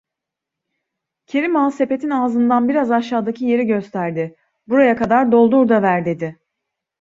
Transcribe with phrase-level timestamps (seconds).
[1.25, 4.35] Kerim Ağa sepetin ağzından biraz aşağıdaki yeri gösterdi:
[4.67, 6.39] "Buraya kadar doldur da ver" dedi.